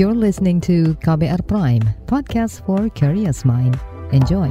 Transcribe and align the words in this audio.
You're 0.00 0.16
listening 0.16 0.64
to 0.64 0.96
KBR 1.04 1.44
Prime, 1.44 1.84
podcast 2.08 2.64
for 2.64 2.88
curious 2.96 3.44
mind. 3.44 3.76
Enjoy. 4.16 4.48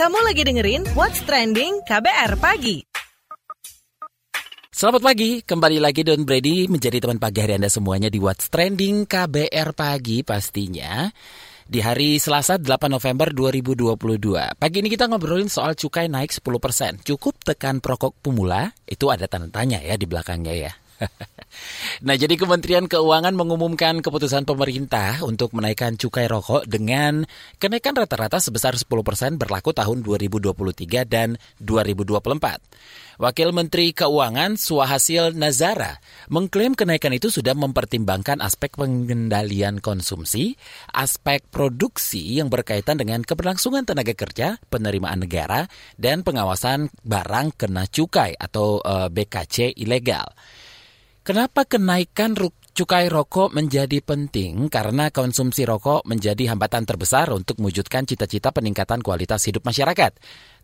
Kamu 0.00 0.18
lagi 0.24 0.48
dengerin 0.48 0.88
What's 0.96 1.20
Trending 1.28 1.84
KBR 1.84 2.40
Pagi. 2.40 2.88
Selamat 4.72 5.04
pagi, 5.04 5.44
kembali 5.44 5.76
lagi 5.76 6.00
Don 6.00 6.24
Brady 6.24 6.64
menjadi 6.72 7.04
teman 7.04 7.20
pagi 7.20 7.44
hari 7.44 7.60
Anda 7.60 7.68
semuanya 7.68 8.08
di 8.08 8.16
What's 8.16 8.48
Trending 8.48 9.04
KBR 9.04 9.76
Pagi 9.76 10.24
pastinya 10.24 11.12
di 11.66 11.82
hari 11.82 12.22
Selasa 12.22 12.62
8 12.62 12.86
November 12.86 13.34
2022. 13.34 14.54
Pagi 14.54 14.76
ini 14.78 14.88
kita 14.88 15.10
ngobrolin 15.10 15.50
soal 15.50 15.74
cukai 15.74 16.06
naik 16.06 16.30
10%. 16.30 17.02
Cukup 17.02 17.42
tekan 17.42 17.82
perokok 17.82 18.14
pemula? 18.22 18.70
Itu 18.86 19.10
ada 19.10 19.26
tanda 19.26 19.50
tanya 19.50 19.82
ya 19.82 19.98
di 19.98 20.06
belakangnya 20.06 20.54
ya. 20.54 20.72
nah, 22.06 22.16
jadi 22.16 22.34
Kementerian 22.36 22.86
Keuangan 22.88 23.34
mengumumkan 23.36 24.00
keputusan 24.00 24.48
pemerintah 24.48 25.22
untuk 25.24 25.52
menaikkan 25.52 25.96
cukai 25.96 26.26
rokok 26.28 26.64
dengan 26.68 27.24
kenaikan 27.60 27.96
rata-rata 27.96 28.40
sebesar 28.40 28.76
10% 28.76 28.88
berlaku 29.40 29.72
tahun 29.76 30.02
2023 30.04 31.04
dan 31.08 31.36
2024. 31.60 33.16
Wakil 33.16 33.48
Menteri 33.56 33.96
Keuangan 33.96 34.60
Suhasil 34.60 35.32
Nazara 35.32 35.96
mengklaim 36.28 36.76
kenaikan 36.76 37.16
itu 37.16 37.32
sudah 37.32 37.56
mempertimbangkan 37.56 38.44
aspek 38.44 38.76
pengendalian 38.76 39.80
konsumsi, 39.80 40.60
aspek 40.92 41.40
produksi 41.48 42.36
yang 42.36 42.52
berkaitan 42.52 43.00
dengan 43.00 43.24
keberlangsungan 43.24 43.88
tenaga 43.88 44.12
kerja, 44.12 44.60
penerimaan 44.68 45.24
negara, 45.24 45.64
dan 45.96 46.28
pengawasan 46.28 46.92
barang 47.08 47.56
kena 47.56 47.88
cukai 47.88 48.36
atau 48.36 48.84
eh, 48.84 49.08
BKC 49.08 49.80
ilegal. 49.80 50.28
Kenapa 51.26 51.66
kenaikan 51.66 52.38
cukai 52.70 53.10
rokok 53.10 53.50
menjadi 53.50 53.98
penting 53.98 54.70
karena 54.70 55.10
konsumsi 55.10 55.66
rokok 55.66 56.06
menjadi 56.06 56.54
hambatan 56.54 56.86
terbesar 56.86 57.34
untuk 57.34 57.58
mewujudkan 57.58 58.06
cita-cita 58.06 58.54
peningkatan 58.54 59.02
kualitas 59.02 59.42
hidup 59.50 59.66
masyarakat. 59.66 60.14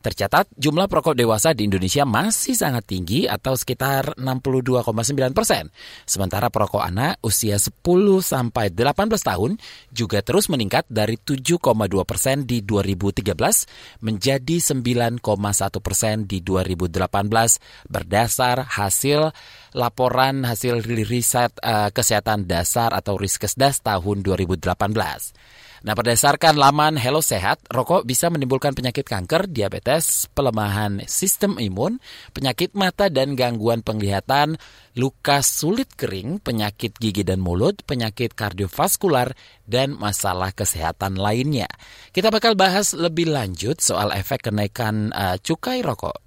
Tercatat 0.02 0.50
jumlah 0.58 0.90
perokok 0.90 1.14
dewasa 1.14 1.54
di 1.54 1.70
Indonesia 1.70 2.02
masih 2.02 2.58
sangat 2.58 2.90
tinggi 2.90 3.30
atau 3.30 3.54
sekitar 3.54 4.18
62,9 4.18 5.30
persen. 5.30 5.70
Sementara 6.02 6.50
perokok 6.50 6.82
anak 6.82 7.22
usia 7.22 7.54
10 7.54 7.70
sampai 8.18 8.74
18 8.74 8.98
tahun 9.22 9.62
juga 9.94 10.18
terus 10.26 10.50
meningkat 10.50 10.90
dari 10.90 11.14
7,2 11.22 11.62
persen 12.02 12.42
di 12.42 12.66
2013 12.66 14.02
menjadi 14.02 14.56
9,1 14.58 15.22
persen 15.78 16.26
di 16.26 16.42
2018 16.42 17.86
berdasar 17.86 18.66
hasil 18.66 19.30
laporan 19.78 20.42
hasil 20.42 20.82
riset 20.82 21.54
uh, 21.62 21.94
kesehatan 21.94 22.50
dasar 22.50 22.90
atau 22.90 23.14
Riskesdas 23.14 23.78
tahun 23.86 24.26
2018. 24.26 25.61
Nah, 25.82 25.98
berdasarkan 25.98 26.54
laman 26.54 26.94
Hello 26.94 27.18
Sehat, 27.18 27.58
rokok 27.66 28.06
bisa 28.06 28.30
menimbulkan 28.30 28.70
penyakit 28.70 29.02
kanker, 29.02 29.50
diabetes, 29.50 30.30
pelemahan 30.30 31.02
sistem 31.10 31.58
imun, 31.58 31.98
penyakit 32.30 32.78
mata 32.78 33.10
dan 33.10 33.34
gangguan 33.34 33.82
penglihatan, 33.82 34.62
luka 34.94 35.42
sulit 35.42 35.90
kering, 35.98 36.38
penyakit 36.38 36.94
gigi 37.02 37.26
dan 37.26 37.42
mulut, 37.42 37.82
penyakit 37.82 38.30
kardiovaskular, 38.30 39.34
dan 39.66 39.98
masalah 39.98 40.54
kesehatan 40.54 41.18
lainnya. 41.18 41.66
Kita 42.14 42.30
bakal 42.30 42.54
bahas 42.54 42.94
lebih 42.94 43.34
lanjut 43.34 43.82
soal 43.82 44.14
efek 44.14 44.54
kenaikan 44.54 45.10
uh, 45.10 45.34
cukai 45.42 45.82
rokok 45.82 46.21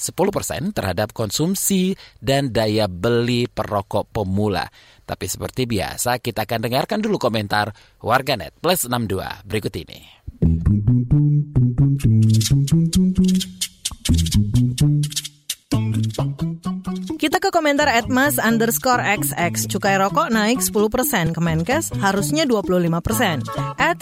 10% 0.00 0.72
terhadap 0.72 1.12
konsumsi 1.12 1.92
dan 2.16 2.48
daya 2.48 2.88
beli 2.88 3.44
perokok 3.44 4.08
pemula. 4.08 4.64
Tapi 5.04 5.26
seperti 5.28 5.68
biasa, 5.68 6.24
kita 6.24 6.48
akan 6.48 6.64
dengarkan 6.64 7.04
dulu 7.04 7.20
komentar 7.20 7.76
warganet 8.00 8.56
plus 8.56 8.88
62 8.88 9.44
berikut 9.44 9.74
ini. 9.76 10.00
Komentar 17.50 17.90
Edmas 17.90 18.38
underscore 18.38 19.02
XX. 19.02 19.66
Cukai 19.66 19.98
rokok 19.98 20.30
naik 20.30 20.62
10%, 20.62 21.34
Kemenkes 21.34 21.90
harusnya 21.98 22.46
25%. 22.46 23.50
At 23.74 23.98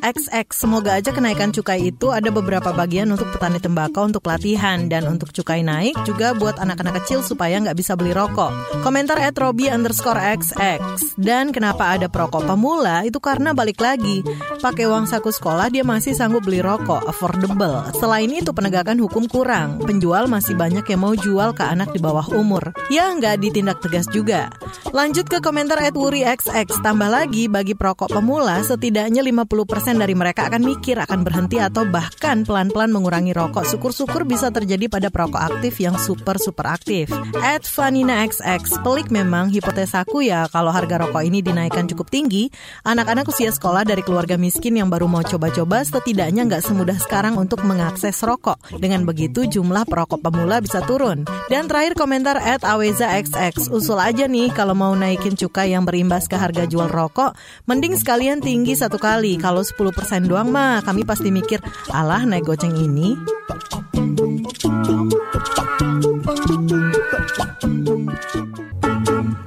XX, 0.00 0.48
semoga 0.50 0.96
aja 0.96 1.12
kenaikan 1.12 1.52
cukai 1.52 1.92
itu 1.92 2.08
ada 2.08 2.32
beberapa 2.32 2.72
bagian 2.72 3.12
untuk 3.12 3.28
petani 3.36 3.60
tembakau 3.60 4.08
untuk 4.08 4.24
latihan. 4.24 4.88
Dan 4.88 5.04
untuk 5.06 5.30
cukai 5.36 5.60
naik 5.60 5.92
juga 6.08 6.32
buat 6.32 6.56
anak-anak 6.56 7.04
kecil 7.04 7.20
supaya 7.20 7.60
nggak 7.60 7.76
bisa 7.76 7.92
beli 8.00 8.16
rokok. 8.16 8.80
Komentar 8.80 9.20
at 9.20 9.36
Robi 9.36 9.68
underscore 9.68 10.18
XX. 10.18 10.80
Dan 11.20 11.52
kenapa 11.52 11.92
ada 11.92 12.08
perokok 12.08 12.48
pemula, 12.48 13.04
itu 13.04 13.20
karena 13.20 13.52
balik 13.52 13.78
lagi. 13.78 14.24
Pakai 14.64 14.88
uang 14.88 15.04
saku 15.04 15.28
sekolah 15.28 15.68
dia 15.68 15.84
masih 15.84 16.16
sanggup 16.16 16.48
beli 16.48 16.64
rokok, 16.64 17.04
affordable. 17.04 17.92
Selain 18.00 18.32
itu 18.32 18.56
penegakan 18.56 18.96
hukum 19.04 19.28
kurang. 19.28 19.84
Penjual 19.84 20.24
masih 20.32 20.56
banyak 20.56 20.88
yang 20.88 21.00
mau 21.04 21.12
jual 21.12 21.52
ke 21.52 21.60
anak 21.60 21.92
di 21.92 22.00
bawah 22.00 22.24
umur. 22.32 22.72
Ya 22.86 23.10
nggak 23.10 23.42
ditindak 23.42 23.82
tegas 23.82 24.06
juga. 24.14 24.46
Lanjut 24.94 25.26
ke 25.26 25.42
komentar 25.42 25.82
Edwuri 25.82 26.22
XX. 26.22 26.70
Tambah 26.70 27.10
lagi, 27.10 27.50
bagi 27.50 27.74
perokok 27.74 28.14
pemula, 28.14 28.62
setidaknya 28.62 29.26
50% 29.26 29.98
dari 29.98 30.14
mereka 30.14 30.46
akan 30.46 30.62
mikir 30.62 30.94
akan 31.02 31.26
berhenti 31.26 31.58
atau 31.58 31.82
bahkan 31.82 32.46
pelan-pelan 32.46 32.94
mengurangi 32.94 33.34
rokok. 33.34 33.66
Syukur-syukur 33.66 34.22
bisa 34.22 34.54
terjadi 34.54 34.86
pada 34.86 35.10
perokok 35.10 35.42
aktif 35.42 35.82
yang 35.82 35.98
super-super 35.98 36.62
aktif. 36.70 37.10
Ed 37.42 37.66
Vanina 37.74 38.22
XX. 38.22 38.62
Pelik 38.86 39.10
memang 39.10 39.50
hipotesaku 39.50 40.22
ya 40.22 40.46
kalau 40.46 40.70
harga 40.70 41.02
rokok 41.02 41.26
ini 41.26 41.42
dinaikkan 41.42 41.90
cukup 41.90 42.06
tinggi, 42.06 42.54
anak-anak 42.86 43.26
usia 43.26 43.50
sekolah 43.50 43.82
dari 43.82 44.06
keluarga 44.06 44.38
miskin 44.38 44.78
yang 44.78 44.86
baru 44.86 45.10
mau 45.10 45.26
coba-coba 45.26 45.82
setidaknya 45.82 46.46
nggak 46.46 46.62
semudah 46.62 47.02
sekarang 47.02 47.34
untuk 47.34 47.66
mengakses 47.66 48.22
rokok. 48.22 48.62
Dengan 48.78 49.02
begitu 49.02 49.42
jumlah 49.50 49.90
perokok 49.90 50.22
pemula 50.22 50.62
bisa 50.62 50.86
turun. 50.86 51.26
Dan 51.50 51.66
terakhir 51.66 51.98
komentar 51.98 52.38
at 52.38 52.62
Aweza 52.76 53.08
XX. 53.08 53.72
Usul 53.72 53.96
aja 53.96 54.28
nih 54.28 54.52
kalau 54.52 54.76
mau 54.76 54.92
naikin 54.92 55.32
cukai 55.32 55.72
yang 55.72 55.88
berimbas 55.88 56.28
ke 56.28 56.36
harga 56.36 56.68
jual 56.68 56.92
rokok, 56.92 57.32
mending 57.64 57.96
sekalian 57.96 58.44
tinggi 58.44 58.76
satu 58.76 59.00
kali. 59.00 59.40
Kalau 59.40 59.64
10% 59.64 60.28
doang 60.28 60.52
mah 60.52 60.84
kami 60.84 61.08
pasti 61.08 61.32
mikir, 61.32 61.64
alah 61.88 62.28
naik 62.28 62.44
goceng 62.44 62.76
ini. 62.76 63.16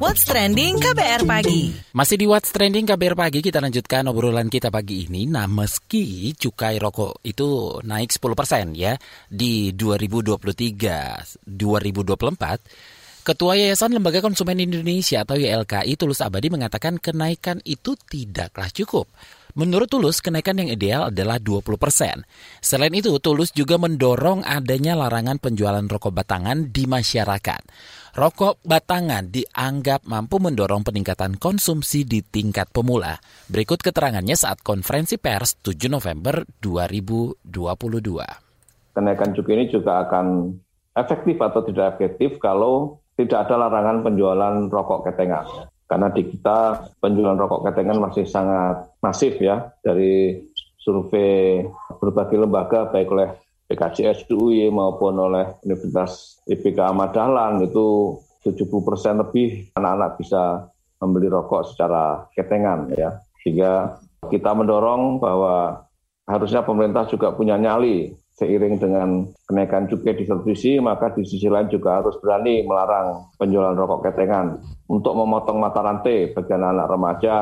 What's 0.02 0.26
Trending 0.26 0.82
KBR 0.82 1.30
Pagi. 1.30 1.70
Masih 1.94 2.18
di 2.18 2.26
What's 2.26 2.50
Trending 2.50 2.90
KBR 2.90 3.14
Pagi 3.14 3.46
kita 3.46 3.62
lanjutkan 3.62 4.10
obrolan 4.10 4.50
kita 4.50 4.74
pagi 4.74 5.06
ini. 5.06 5.30
Nah 5.30 5.46
meski 5.46 6.34
cukai 6.34 6.82
rokok 6.82 7.22
itu 7.22 7.78
naik 7.86 8.10
10% 8.10 8.74
ya 8.74 8.98
di 9.30 9.70
2023 9.78 11.46
2024 11.46 12.99
Ketua 13.30 13.54
Yayasan 13.54 13.94
Lembaga 13.94 14.26
Konsumen 14.26 14.58
Indonesia 14.58 15.22
atau 15.22 15.38
YLKI 15.38 15.94
Tulus 16.02 16.18
Abadi 16.26 16.50
mengatakan 16.50 16.98
kenaikan 16.98 17.62
itu 17.62 17.94
tidaklah 17.94 18.66
cukup. 18.74 19.06
Menurut 19.54 19.86
Tulus, 19.86 20.18
kenaikan 20.18 20.58
yang 20.58 20.74
ideal 20.74 21.14
adalah 21.14 21.38
20 21.38 21.78
persen. 21.78 22.26
Selain 22.58 22.90
itu, 22.90 23.14
Tulus 23.22 23.54
juga 23.54 23.78
mendorong 23.78 24.42
adanya 24.42 24.98
larangan 24.98 25.38
penjualan 25.38 25.86
rokok 25.86 26.10
batangan 26.10 26.74
di 26.74 26.90
masyarakat. 26.90 27.62
Rokok 28.18 28.66
batangan 28.66 29.30
dianggap 29.30 30.10
mampu 30.10 30.42
mendorong 30.42 30.82
peningkatan 30.82 31.38
konsumsi 31.38 32.10
di 32.10 32.26
tingkat 32.26 32.74
pemula. 32.74 33.14
Berikut 33.46 33.78
keterangannya 33.86 34.34
saat 34.34 34.66
konferensi 34.66 35.22
pers 35.22 35.62
7 35.62 35.86
November 35.86 36.50
2022. 36.66 37.46
Kenaikan 38.98 39.38
cukai 39.38 39.54
ini 39.54 39.70
juga 39.70 40.02
akan 40.10 40.58
efektif 40.98 41.38
atau 41.38 41.62
tidak 41.62 41.94
efektif 41.94 42.42
kalau 42.42 42.99
tidak 43.20 43.52
ada 43.52 43.68
larangan 43.68 44.00
penjualan 44.00 44.56
rokok 44.72 45.12
ketengan. 45.12 45.44
Karena 45.84 46.08
di 46.16 46.24
kita 46.24 46.88
penjualan 47.04 47.36
rokok 47.36 47.68
ketengan 47.68 48.00
masih 48.00 48.24
sangat 48.24 48.96
masif 49.04 49.36
ya 49.44 49.76
dari 49.84 50.40
survei 50.80 51.68
berbagai 52.00 52.40
lembaga 52.40 52.88
baik 52.88 53.12
oleh 53.12 53.30
PKJ 53.68 54.24
SDUI 54.24 54.72
maupun 54.72 55.20
oleh 55.20 55.60
Universitas 55.68 56.40
IPK 56.48 56.96
Ahmad 56.96 57.12
Dahlan 57.12 57.60
itu 57.68 58.16
70 58.48 58.88
persen 58.88 59.20
lebih 59.20 59.68
anak-anak 59.76 60.16
bisa 60.16 60.72
membeli 61.04 61.28
rokok 61.28 61.76
secara 61.76 62.24
ketengan 62.32 62.88
ya. 62.96 63.20
Sehingga 63.44 64.00
kita 64.32 64.56
mendorong 64.56 65.20
bahwa 65.20 65.84
harusnya 66.24 66.64
pemerintah 66.64 67.04
juga 67.12 67.36
punya 67.36 67.60
nyali 67.60 68.16
seiring 68.40 68.80
dengan 68.80 69.28
kenaikan 69.44 69.92
cukai 69.92 70.16
distribusi, 70.16 70.80
maka 70.80 71.12
di 71.12 71.28
sisi 71.28 71.52
lain 71.52 71.68
juga 71.68 72.00
harus 72.00 72.16
berani 72.24 72.64
melarang 72.64 73.28
penjualan 73.36 73.76
rokok 73.76 74.08
ketengan 74.08 74.64
untuk 74.88 75.14
memotong 75.20 75.60
mata 75.60 75.84
rantai 75.84 76.32
bagi 76.32 76.52
anak-anak 76.56 76.88
remaja 76.88 77.36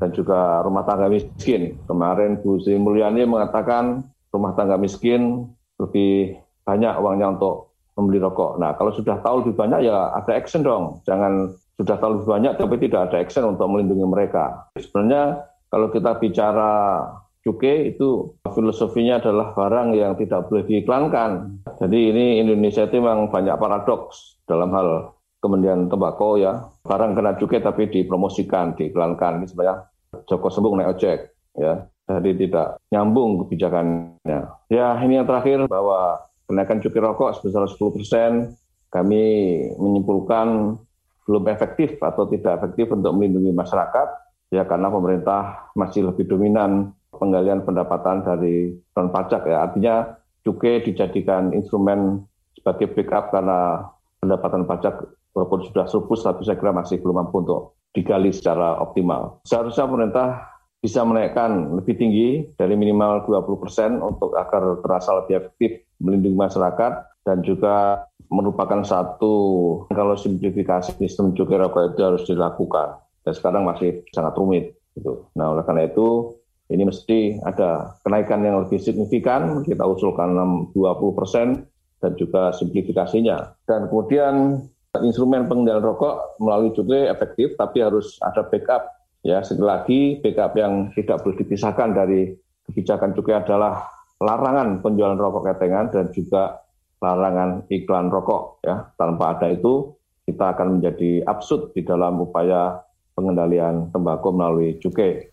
dan 0.00 0.08
juga 0.16 0.64
rumah 0.64 0.88
tangga 0.88 1.12
miskin. 1.12 1.76
Kemarin 1.84 2.40
Bu 2.40 2.56
Sri 2.64 2.80
Mulyani 2.80 3.28
mengatakan 3.28 4.08
rumah 4.32 4.56
tangga 4.56 4.80
miskin 4.80 5.52
lebih 5.76 6.40
banyak 6.64 6.96
uangnya 6.96 7.36
untuk 7.36 7.76
membeli 7.98 8.22
rokok. 8.22 8.62
Nah, 8.62 8.72
kalau 8.78 8.94
sudah 8.94 9.18
tahu 9.20 9.42
lebih 9.42 9.54
banyak 9.58 9.90
ya 9.90 10.14
ada 10.14 10.32
action 10.32 10.62
dong. 10.62 11.02
Jangan 11.02 11.50
sudah 11.76 11.96
tahu 11.98 12.10
lebih 12.18 12.28
banyak 12.30 12.52
tapi 12.56 12.74
tidak 12.86 13.00
ada 13.10 13.16
action 13.20 13.44
untuk 13.52 13.66
melindungi 13.66 14.06
mereka. 14.06 14.70
Sebenarnya 14.78 15.42
kalau 15.68 15.90
kita 15.90 16.16
bicara 16.16 16.72
cukai 17.48 17.96
itu 17.96 18.36
filosofinya 18.44 19.24
adalah 19.24 19.56
barang 19.56 19.96
yang 19.96 20.12
tidak 20.20 20.52
boleh 20.52 20.68
diiklankan. 20.68 21.64
Jadi 21.80 22.12
ini 22.12 22.24
Indonesia 22.44 22.84
itu 22.84 23.00
memang 23.00 23.32
banyak 23.32 23.56
paradoks 23.56 24.44
dalam 24.44 24.68
hal 24.76 25.16
kemudian 25.40 25.88
tembakau 25.88 26.36
ya. 26.36 26.68
Barang 26.84 27.16
kena 27.16 27.40
cukai 27.40 27.64
tapi 27.64 27.88
dipromosikan, 27.88 28.76
diiklankan. 28.76 29.40
Ini 29.40 29.46
sebenarnya 29.48 29.76
Joko 30.28 30.52
Sembung 30.52 30.76
naik 30.76 31.00
ojek 31.00 31.32
ya. 31.56 31.88
Jadi 32.08 32.30
tidak 32.44 32.76
nyambung 32.92 33.44
kebijakannya. 33.44 34.40
Ya 34.68 34.86
ini 35.00 35.16
yang 35.16 35.28
terakhir 35.28 35.64
bahwa 35.64 36.20
kenaikan 36.44 36.84
cukai 36.84 37.00
rokok 37.00 37.40
sebesar 37.40 37.64
10 37.64 37.96
persen 37.96 38.32
kami 38.92 39.24
menyimpulkan 39.76 40.76
belum 41.28 41.44
efektif 41.52 42.00
atau 42.00 42.24
tidak 42.28 42.60
efektif 42.60 42.88
untuk 42.88 43.12
melindungi 43.12 43.52
masyarakat 43.52 44.08
ya 44.48 44.64
karena 44.64 44.88
pemerintah 44.88 45.68
masih 45.76 46.08
lebih 46.08 46.24
dominan 46.24 46.96
penggalian 47.18 47.66
pendapatan 47.66 48.24
dari 48.24 48.72
non 48.94 49.10
pajak 49.10 49.44
ya 49.44 49.68
artinya 49.68 50.16
cukai 50.46 50.80
dijadikan 50.80 51.52
instrumen 51.52 52.24
sebagai 52.56 52.94
backup 52.94 53.30
karena 53.34 53.90
pendapatan 54.18 54.64
pajak 54.64 54.94
walaupun 55.36 55.66
sudah 55.70 55.86
surplus 55.86 56.26
tapi 56.26 56.42
saya 56.42 56.58
kira 56.58 56.74
masih 56.74 56.98
belum 56.98 57.22
mampu 57.22 57.44
untuk 57.44 57.78
digali 57.94 58.30
secara 58.34 58.78
optimal. 58.82 59.42
Seharusnya 59.46 59.86
pemerintah 59.86 60.28
bisa 60.78 61.02
menaikkan 61.02 61.74
lebih 61.74 61.98
tinggi 61.98 62.28
dari 62.54 62.78
minimal 62.78 63.26
20 63.26 63.62
persen 63.62 63.90
untuk 63.98 64.38
agar 64.38 64.78
terasa 64.78 65.10
lebih 65.22 65.42
efektif 65.42 65.70
melindungi 65.98 66.38
masyarakat 66.38 66.92
dan 67.26 67.42
juga 67.42 68.06
merupakan 68.30 68.86
satu 68.86 69.34
kalau 69.90 70.14
simplifikasi 70.14 70.94
sistem 71.00 71.34
cukai 71.34 71.58
rokok 71.58 71.96
itu 71.96 72.00
harus 72.04 72.22
dilakukan 72.28 73.02
dan 73.26 73.32
sekarang 73.34 73.66
masih 73.66 74.06
sangat 74.14 74.38
rumit 74.38 74.78
gitu. 74.94 75.26
Nah 75.34 75.56
oleh 75.56 75.66
karena 75.66 75.90
itu 75.90 76.37
ini 76.68 76.84
mesti 76.84 77.40
ada 77.40 77.96
kenaikan 78.04 78.44
yang 78.44 78.64
lebih 78.64 78.76
signifikan 78.76 79.64
kita 79.64 79.88
usulkan 79.88 80.36
20 80.36 80.76
persen 81.16 81.64
dan 81.98 82.12
juga 82.20 82.52
simplifikasinya. 82.52 83.56
Dan 83.64 83.88
kemudian 83.88 84.60
instrumen 85.00 85.48
pengendalian 85.48 85.84
rokok 85.84 86.36
melalui 86.40 86.72
cukai 86.76 87.08
efektif 87.08 87.56
tapi 87.56 87.80
harus 87.80 88.20
ada 88.20 88.44
backup 88.44 88.84
ya. 89.24 89.40
Sekali 89.40 89.64
lagi 89.64 90.00
backup 90.20 90.52
yang 90.60 90.92
tidak 90.92 91.24
boleh 91.24 91.36
dipisahkan 91.40 91.88
dari 91.96 92.36
kebijakan 92.68 93.16
cukai 93.16 93.40
adalah 93.40 93.88
larangan 94.20 94.84
penjualan 94.84 95.16
rokok 95.16 95.48
ketengan 95.48 95.88
dan 95.88 96.12
juga 96.12 96.60
larangan 97.00 97.64
iklan 97.72 98.12
rokok 98.12 98.60
ya. 98.60 98.92
Tanpa 99.00 99.40
ada 99.40 99.48
itu 99.48 99.96
kita 100.28 100.52
akan 100.52 100.78
menjadi 100.78 101.24
absurd 101.24 101.72
di 101.72 101.80
dalam 101.80 102.20
upaya 102.20 102.84
pengendalian 103.16 103.88
tembakau 103.88 104.36
melalui 104.36 104.76
cukai. 104.76 105.32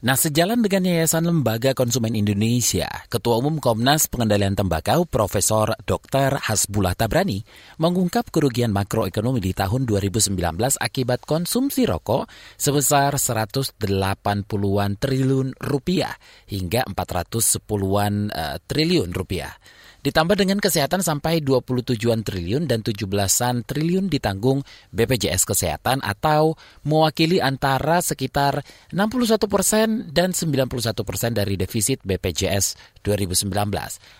Nah, 0.00 0.16
sejalan 0.16 0.64
dengan 0.64 0.88
Yayasan 0.88 1.28
Lembaga 1.28 1.76
Konsumen 1.76 2.16
Indonesia, 2.16 2.88
Ketua 3.12 3.36
Umum 3.36 3.60
Komnas 3.60 4.08
Pengendalian 4.08 4.56
Tembakau 4.56 5.04
Profesor 5.04 5.76
Dr. 5.84 6.40
Hasbullah 6.40 6.96
Tabrani 6.96 7.44
mengungkap 7.76 8.32
kerugian 8.32 8.72
makroekonomi 8.72 9.44
di 9.44 9.52
tahun 9.52 9.84
2019 9.84 10.40
akibat 10.80 11.28
konsumsi 11.28 11.84
rokok 11.84 12.32
sebesar 12.56 13.20
180-an 13.20 14.90
triliun 14.96 15.60
rupiah 15.68 16.16
hingga 16.48 16.88
410-an 16.88 18.32
uh, 18.32 18.56
triliun 18.56 19.12
rupiah. 19.12 19.52
Ditambah 20.00 20.32
dengan 20.32 20.56
kesehatan 20.56 21.04
sampai 21.04 21.44
27-an 21.44 22.24
triliun 22.24 22.64
dan 22.64 22.80
17-an 22.80 23.68
triliun 23.68 24.08
ditanggung 24.08 24.64
BPJS 24.96 25.44
Kesehatan 25.44 26.00
atau 26.00 26.56
mewakili 26.88 27.36
antara 27.36 28.00
sekitar 28.00 28.64
61 28.96 29.44
persen 29.44 30.08
dan 30.08 30.32
91 30.32 30.72
persen 31.04 31.36
dari 31.36 31.60
defisit 31.60 32.00
BPJS 32.00 32.96
2019. 33.04 33.52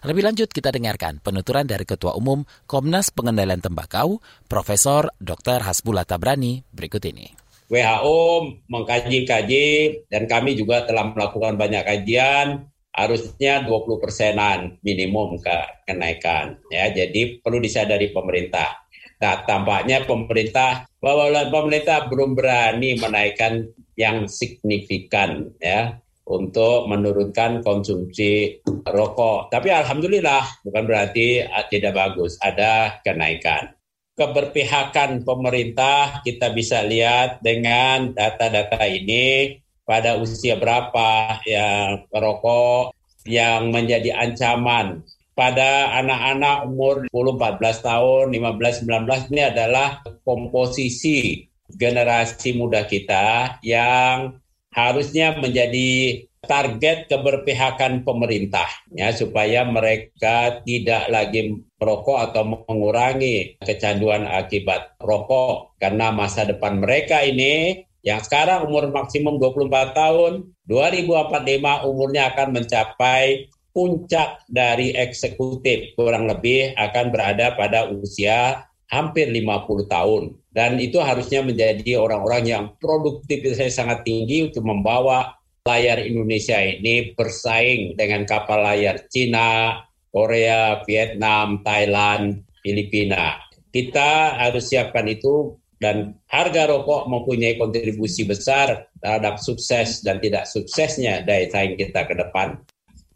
Lebih 0.05 0.23
lanjut 0.29 0.53
kita 0.53 0.69
dengarkan 0.69 1.17
penuturan 1.25 1.65
dari 1.65 1.88
Ketua 1.88 2.12
Umum 2.12 2.44
Komnas 2.69 3.09
Pengendalian 3.09 3.65
Tembakau, 3.65 4.21
Profesor 4.53 5.09
Dr. 5.17 5.65
Hasbullah 5.65 6.05
Tabrani 6.05 6.61
berikut 6.77 7.00
ini. 7.09 7.32
WHO 7.73 8.21
mengkaji-kaji 8.69 9.69
dan 10.12 10.29
kami 10.29 10.61
juga 10.61 10.85
telah 10.85 11.09
melakukan 11.09 11.56
banyak 11.56 11.88
kajian 11.88 12.69
harusnya 12.91 13.63
20 13.67 14.03
persenan 14.03 14.77
minimum 14.83 15.39
ke 15.39 15.87
kenaikan 15.87 16.59
ya. 16.69 16.91
Jadi 16.91 17.39
perlu 17.39 17.63
disadari 17.63 18.11
pemerintah. 18.11 18.83
Nah 19.21 19.45
tampaknya 19.45 20.09
pemerintah 20.09 20.89
bahwa 20.99 21.29
pemerintah 21.53 22.09
belum 22.09 22.35
berani 22.35 22.97
menaikkan 22.97 23.69
yang 23.95 24.25
signifikan 24.25 25.53
ya 25.61 26.01
untuk 26.31 26.87
menurunkan 26.87 27.61
konsumsi 27.61 28.63
rokok. 28.87 29.51
Tapi 29.51 29.69
alhamdulillah 29.75 30.65
bukan 30.65 30.85
berarti 30.87 31.43
tidak 31.69 31.93
bagus 31.99 32.39
ada 32.41 33.03
kenaikan. 33.03 33.75
Keberpihakan 34.15 35.25
pemerintah 35.25 36.21
kita 36.23 36.53
bisa 36.53 36.85
lihat 36.85 37.41
dengan 37.41 38.13
data-data 38.13 38.85
ini 38.85 39.57
pada 39.91 40.23
usia 40.23 40.55
berapa 40.55 41.43
yang 41.43 42.07
rokok 42.15 42.95
yang 43.27 43.75
menjadi 43.75 44.15
ancaman. 44.15 45.03
Pada 45.35 45.99
anak-anak 45.99 46.71
umur 46.71 47.11
10, 47.11 47.59
14 47.59 47.83
tahun, 47.83 48.25
15, 48.31 48.87
19 48.87 49.35
ini 49.35 49.43
adalah 49.51 49.99
komposisi 50.23 51.43
generasi 51.75 52.55
muda 52.55 52.87
kita 52.87 53.59
yang 53.67 54.39
harusnya 54.71 55.35
menjadi 55.43 56.23
target 56.41 57.11
keberpihakan 57.11 58.07
pemerintah 58.07 58.67
ya 58.95 59.13
supaya 59.13 59.67
mereka 59.67 60.63
tidak 60.63 61.11
lagi 61.11 61.61
merokok 61.77 62.31
atau 62.31 62.43
mengurangi 62.47 63.59
kecanduan 63.59 64.29
akibat 64.29 64.95
rokok. 65.03 65.75
Karena 65.83 66.15
masa 66.15 66.47
depan 66.47 66.79
mereka 66.79 67.25
ini 67.25 67.87
yang 68.00 68.20
sekarang 68.25 68.64
umur 68.64 68.88
maksimum 68.88 69.37
24 69.37 69.93
tahun, 69.93 70.32
2045 70.64 71.88
umurnya 71.88 72.32
akan 72.32 72.49
mencapai 72.56 73.52
puncak 73.70 74.43
dari 74.50 74.97
eksekutif 74.97 75.94
kurang 75.94 76.26
lebih 76.26 76.75
akan 76.75 77.12
berada 77.14 77.55
pada 77.55 77.87
usia 77.93 78.67
hampir 78.91 79.31
50 79.31 79.87
tahun. 79.87 80.35
Dan 80.50 80.82
itu 80.82 80.99
harusnya 80.99 81.46
menjadi 81.46 81.94
orang-orang 82.01 82.43
yang 82.43 82.65
produktivitasnya 82.82 83.70
sangat 83.70 84.03
tinggi 84.03 84.51
untuk 84.51 84.67
membawa 84.67 85.39
layar 85.63 86.03
Indonesia 86.03 86.58
ini 86.58 87.15
bersaing 87.15 87.94
dengan 87.94 88.27
kapal 88.27 88.65
layar 88.65 89.06
Cina, 89.13 89.79
Korea, 90.10 90.82
Vietnam, 90.82 91.63
Thailand, 91.63 92.43
Filipina. 92.67 93.39
Kita 93.70 94.34
harus 94.43 94.67
siapkan 94.67 95.06
itu 95.06 95.59
dan 95.81 96.13
harga 96.29 96.69
rokok 96.69 97.08
mempunyai 97.08 97.56
kontribusi 97.56 98.29
besar 98.29 98.93
terhadap 99.01 99.41
sukses 99.41 100.05
dan 100.05 100.20
tidak 100.20 100.44
suksesnya 100.44 101.25
daya 101.25 101.49
saing 101.49 101.75
kita 101.81 102.05
ke 102.05 102.15
depan. 102.15 102.60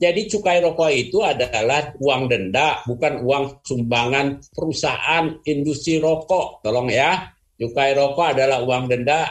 Jadi 0.01 0.27
cukai 0.27 0.59
rokok 0.65 0.91
itu 0.91 1.23
adalah 1.23 1.95
uang 2.01 2.27
denda, 2.27 2.83
bukan 2.89 3.23
uang 3.23 3.63
sumbangan 3.63 4.43
perusahaan 4.51 5.39
industri 5.47 6.03
rokok. 6.03 6.65
Tolong 6.65 6.91
ya, 6.91 7.31
cukai 7.61 7.95
rokok 7.95 8.35
adalah 8.35 8.65
uang 8.65 8.91
denda 8.91 9.29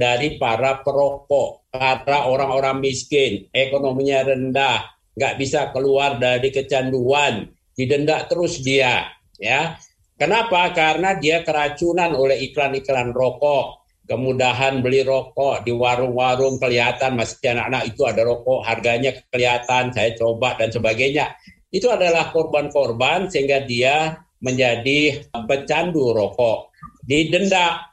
dari 0.00 0.40
para 0.40 0.80
perokok, 0.80 1.68
para 1.74 2.32
orang-orang 2.32 2.80
miskin, 2.80 3.50
ekonominya 3.52 4.32
rendah, 4.32 4.88
nggak 5.12 5.36
bisa 5.36 5.68
keluar 5.68 6.16
dari 6.16 6.48
kecanduan, 6.48 7.44
didenda 7.76 8.24
terus 8.24 8.64
dia, 8.64 9.04
ya 9.36 9.76
Kenapa? 10.20 10.68
Karena 10.76 11.16
dia 11.16 11.40
keracunan 11.40 12.12
oleh 12.12 12.36
iklan-iklan 12.52 13.16
rokok. 13.16 13.80
Kemudahan 14.04 14.84
beli 14.84 15.00
rokok 15.00 15.64
di 15.64 15.72
warung-warung 15.72 16.60
kelihatan 16.60 17.16
masih 17.16 17.56
anak-anak 17.56 17.82
itu 17.88 18.02
ada 18.04 18.20
rokok, 18.26 18.60
harganya 18.66 19.16
kelihatan, 19.32 19.94
saya 19.96 20.12
coba 20.18 20.60
dan 20.60 20.68
sebagainya. 20.68 21.32
Itu 21.72 21.88
adalah 21.88 22.28
korban-korban 22.34 23.32
sehingga 23.32 23.64
dia 23.64 24.20
menjadi 24.44 25.24
pecandu 25.32 26.12
rokok. 26.12 26.74
Didenda 27.00 27.89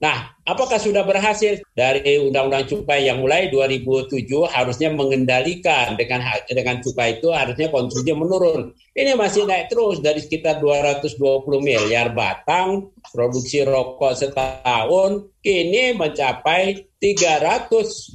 Nah, 0.00 0.36
apakah 0.44 0.76
sudah 0.76 1.04
berhasil 1.08 1.64
dari 1.72 2.04
Undang-Undang 2.20 2.68
Cukai 2.68 3.08
yang 3.08 3.24
mulai 3.24 3.48
2007 3.48 4.28
harusnya 4.52 4.92
mengendalikan 4.92 5.96
dengan 5.96 6.20
dengan 6.48 6.84
cukai 6.84 7.16
itu 7.20 7.32
harusnya 7.32 7.72
konsumsi 7.72 8.12
menurun. 8.12 8.76
Ini 8.92 9.16
masih 9.16 9.48
naik 9.48 9.72
terus 9.72 10.04
dari 10.04 10.20
sekitar 10.20 10.60
220 10.60 11.16
miliar 11.64 12.12
batang 12.12 12.92
produksi 13.08 13.64
rokok 13.64 14.12
setahun 14.12 15.32
kini 15.40 15.96
mencapai 15.96 16.92
320 17.00 18.12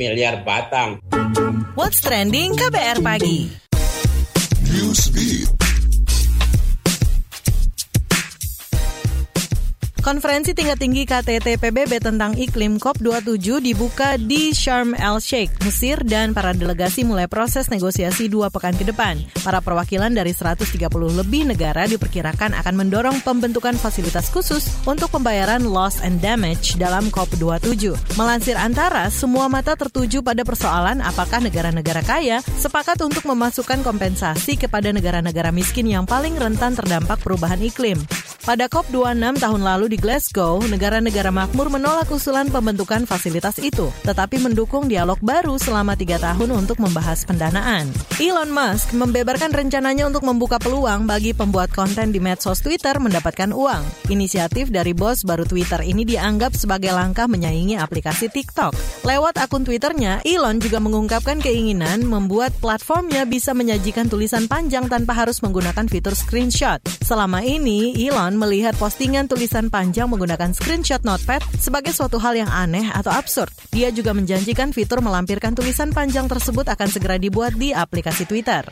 miliar 0.00 0.40
batang. 0.40 1.00
What's 1.76 2.00
trending 2.00 2.56
KBR 2.56 3.04
pagi? 3.04 3.52
Konferensi 10.06 10.54
tingkat 10.54 10.78
tinggi 10.78 11.02
KTT 11.02 11.58
PBB 11.58 11.98
tentang 11.98 12.38
iklim 12.38 12.78
COP27 12.78 13.58
dibuka 13.58 14.14
di 14.14 14.54
Sharm 14.54 14.94
el-Sheikh, 14.94 15.66
Mesir 15.66 15.98
dan 16.06 16.30
para 16.30 16.54
delegasi 16.54 17.02
mulai 17.02 17.26
proses 17.26 17.66
negosiasi 17.66 18.30
dua 18.30 18.46
pekan 18.46 18.78
ke 18.78 18.86
depan. 18.86 19.18
Para 19.42 19.58
perwakilan 19.58 20.14
dari 20.14 20.30
130 20.30 20.78
lebih 21.10 21.50
negara 21.50 21.90
diperkirakan 21.90 22.54
akan 22.54 22.74
mendorong 22.86 23.18
pembentukan 23.26 23.74
fasilitas 23.74 24.30
khusus 24.30 24.70
untuk 24.86 25.10
pembayaran 25.10 25.66
loss 25.66 25.98
and 26.06 26.22
damage 26.22 26.78
dalam 26.78 27.10
COP27. 27.10 27.98
Melansir 28.14 28.54
antara, 28.54 29.10
semua 29.10 29.50
mata 29.50 29.74
tertuju 29.74 30.22
pada 30.22 30.46
persoalan 30.46 31.02
apakah 31.02 31.42
negara-negara 31.42 32.06
kaya 32.06 32.46
sepakat 32.62 33.02
untuk 33.02 33.26
memasukkan 33.26 33.82
kompensasi 33.82 34.54
kepada 34.54 34.94
negara-negara 34.94 35.50
miskin 35.50 35.90
yang 35.90 36.06
paling 36.06 36.38
rentan 36.38 36.78
terdampak 36.78 37.18
perubahan 37.26 37.58
iklim. 37.58 37.98
Pada 38.46 38.70
COP26 38.70 39.42
tahun 39.42 39.58
lalu 39.66 39.90
di 39.90 39.98
Glasgow, 39.98 40.62
negara-negara 40.70 41.34
makmur 41.34 41.66
menolak 41.66 42.06
usulan 42.14 42.46
pembentukan 42.46 43.02
fasilitas 43.02 43.58
itu, 43.58 43.90
tetapi 44.06 44.38
mendukung 44.38 44.86
dialog 44.86 45.18
baru 45.18 45.58
selama 45.58 45.98
tiga 45.98 46.22
tahun 46.22 46.54
untuk 46.54 46.78
membahas 46.78 47.26
pendanaan. 47.26 47.90
Elon 48.22 48.54
Musk 48.54 48.94
membeberkan 48.94 49.50
rencananya 49.50 50.06
untuk 50.06 50.22
membuka 50.22 50.62
peluang 50.62 51.10
bagi 51.10 51.34
pembuat 51.34 51.74
konten 51.74 52.14
di 52.14 52.22
medsos 52.22 52.62
Twitter 52.62 52.94
mendapatkan 53.02 53.50
uang. 53.50 54.14
Inisiatif 54.14 54.70
dari 54.70 54.94
bos 54.94 55.26
baru 55.26 55.42
Twitter 55.42 55.82
ini 55.82 56.06
dianggap 56.06 56.54
sebagai 56.54 56.94
langkah 56.94 57.26
menyaingi 57.26 57.74
aplikasi 57.74 58.30
TikTok. 58.30 59.02
Lewat 59.02 59.42
akun 59.42 59.66
Twitternya, 59.66 60.22
Elon 60.22 60.62
juga 60.62 60.78
mengungkapkan 60.78 61.42
keinginan 61.42 62.06
membuat 62.06 62.54
platformnya 62.62 63.26
bisa 63.26 63.58
menyajikan 63.58 64.06
tulisan 64.06 64.46
panjang 64.46 64.86
tanpa 64.86 65.18
harus 65.18 65.42
menggunakan 65.42 65.90
fitur 65.90 66.14
screenshot. 66.14 66.78
Selama 67.02 67.42
ini, 67.42 67.90
Elon 68.06 68.35
melihat 68.36 68.76
postingan 68.76 69.26
tulisan 69.26 69.72
panjang 69.72 70.06
menggunakan 70.06 70.52
screenshot 70.52 71.00
notepad 71.02 71.40
sebagai 71.56 71.90
suatu 71.96 72.20
hal 72.20 72.36
yang 72.36 72.52
aneh 72.52 72.86
atau 72.92 73.10
absurd. 73.10 73.50
Dia 73.72 73.88
juga 73.90 74.12
menjanjikan 74.12 74.70
fitur 74.76 75.00
melampirkan 75.00 75.56
tulisan 75.56 75.90
panjang 75.90 76.28
tersebut 76.28 76.68
akan 76.68 76.88
segera 76.92 77.16
dibuat 77.16 77.56
di 77.56 77.72
aplikasi 77.72 78.28
Twitter. 78.28 78.62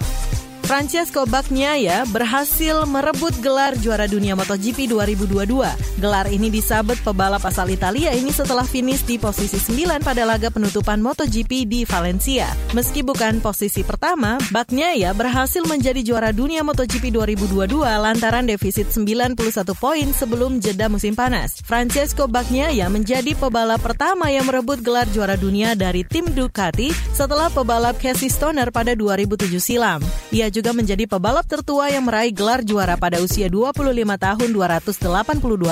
Francesco 0.65 1.29
Bagnaia 1.29 2.09
berhasil 2.09 2.89
merebut 2.89 3.37
gelar 3.45 3.77
juara 3.77 4.09
dunia 4.09 4.33
MotoGP 4.33 4.89
2022. 4.89 5.61
Gelar 6.01 6.25
ini 6.33 6.49
disabet 6.49 6.97
pebalap 7.05 7.45
asal 7.45 7.69
Italia 7.69 8.17
ini 8.17 8.33
setelah 8.33 8.65
finish 8.65 9.05
di 9.05 9.21
posisi 9.21 9.61
9 9.61 10.01
pada 10.01 10.25
laga 10.25 10.49
penutupan 10.49 11.05
MotoGP 11.05 11.69
di 11.69 11.85
Valencia. 11.85 12.49
Meski 12.73 13.05
bukan 13.05 13.45
posisi 13.45 13.85
pertama, 13.85 14.41
Bagnaia 14.49 15.13
berhasil 15.13 15.61
menjadi 15.69 16.01
juara 16.01 16.33
dunia 16.33 16.65
MotoGP 16.65 17.13
2022 17.13 17.85
lantaran 17.85 18.49
defisit 18.49 18.89
91 18.89 19.37
poin 19.77 20.09
sebelum 20.17 20.65
jeda 20.65 20.89
musim 20.89 21.13
panas. 21.13 21.61
Francesco 21.61 22.25
Bagnaia 22.25 22.89
menjadi 22.89 23.37
pebalap 23.37 23.85
pertama 23.85 24.33
yang 24.33 24.49
merebut 24.49 24.81
gelar 24.81 25.05
juara 25.13 25.37
dunia 25.37 25.77
dari 25.77 26.09
tim 26.09 26.25
Ducati 26.33 26.89
setelah 27.13 27.53
pebalap 27.53 28.01
Casey 28.01 28.33
Stoner 28.33 28.73
pada 28.73 28.97
2007 28.97 29.61
silam. 29.61 30.01
Ia 30.33 30.54
juga 30.55 30.71
menjadi 30.71 31.11
pebalap 31.11 31.51
tertua 31.51 31.91
yang 31.91 32.07
meraih 32.07 32.31
gelar 32.31 32.63
juara 32.63 32.95
pada 32.95 33.19
usia 33.19 33.51
25 33.51 33.91
tahun 34.15 34.49
282 34.55 35.03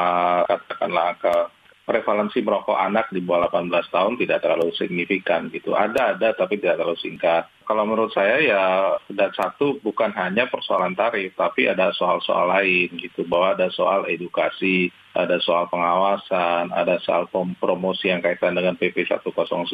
katakanlah 0.47 1.05
angka 1.11 1.35
prevalensi 1.81 2.39
merokok 2.39 2.79
anak 2.79 3.11
di 3.11 3.19
bawah 3.19 3.51
18 3.51 3.91
tahun 3.91 4.13
tidak 4.15 4.39
terlalu 4.39 4.71
signifikan 4.79 5.51
gitu. 5.51 5.75
Ada 5.75 6.15
ada 6.15 6.31
tapi 6.31 6.55
tidak 6.55 6.79
terlalu 6.79 6.99
singkat. 7.03 7.51
Kalau 7.71 7.87
menurut 7.87 8.11
saya 8.11 8.35
ya 8.43 8.63
dan 9.07 9.31
satu 9.31 9.79
bukan 9.79 10.11
hanya 10.19 10.43
persoalan 10.51 10.91
tarif 10.91 11.31
tapi 11.39 11.71
ada 11.71 11.95
soal-soal 11.95 12.51
lain 12.51 12.91
gitu 12.99 13.23
bahwa 13.23 13.55
ada 13.55 13.71
soal 13.71 14.11
edukasi, 14.11 14.91
ada 15.15 15.39
soal 15.39 15.71
pengawasan, 15.71 16.67
ada 16.75 16.99
soal 16.99 17.31
promosi 17.31 18.11
yang 18.11 18.19
kaitan 18.19 18.59
dengan 18.59 18.75
PP 18.75 19.07
109. 19.07 19.71